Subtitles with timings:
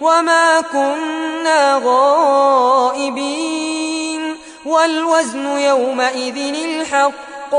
[0.00, 3.58] وما كنا غائبين
[4.66, 7.54] والوزن يومئذ الحق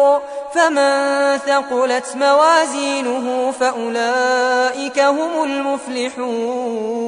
[0.53, 6.99] فمن ثقلت موازينه فأولئك هم المفلحون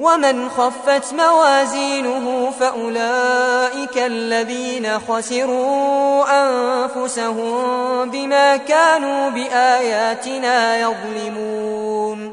[0.00, 12.32] ومن خفت موازينه فأولئك الذين خسروا أنفسهم بما كانوا بآياتنا يظلمون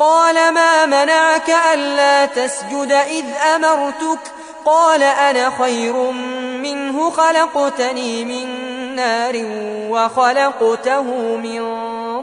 [0.00, 3.24] قال ما منعك ألا تسجد إذ
[3.54, 4.18] أمرتك؟
[4.66, 5.92] قال أنا خير
[6.62, 8.46] منه خلقتني من
[8.96, 9.32] نار
[9.90, 11.02] وخلقته
[11.36, 11.62] من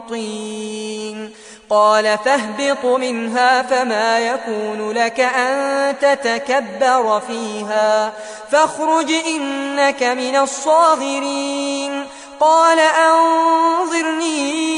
[0.00, 1.32] طين.
[1.70, 8.12] قال فاهبط منها فما يكون لك أن تتكبر فيها.
[8.50, 12.06] فاخرج إنك من الصاغرين.
[12.40, 14.77] قال أنظرني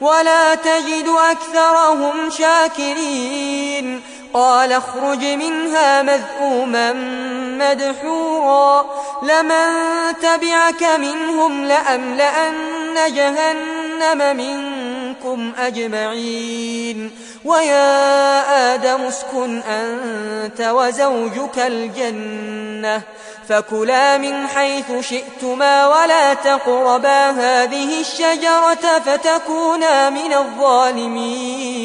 [0.00, 4.00] ولا تجد أكثرهم شاكرين.
[4.34, 6.92] قال اخرج منها مذءوما
[7.58, 8.86] مدحورا.
[9.22, 9.66] لمن
[10.22, 17.10] تبعك منهم لأملأن جهنم منكم أجمعين.
[17.44, 23.02] ويا آدم اسكن أنت وزوجك الجنة.
[23.48, 31.84] فكلا من حيث شئتما ولا تقربا هذه الشجرة فتكونا من الظالمين.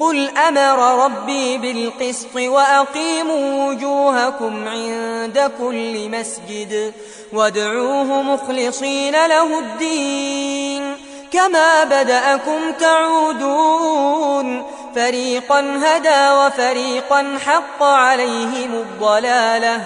[0.00, 6.92] قل أمر ربي بالقسط وأقيموا وجوهكم عند كل مسجد
[7.32, 10.96] وادعوه مخلصين له الدين.
[11.32, 14.62] كما بدأكم تعودون.
[14.94, 19.80] فريقا هدى وفريقا حق عليهم الضلالة.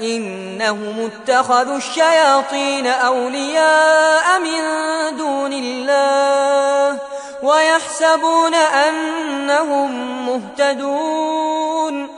[0.00, 4.60] إنهم اتخذوا الشياطين أولياء من
[5.16, 7.13] دون الله.
[7.44, 9.90] ويحسبون أنهم
[10.26, 12.13] مهتدون.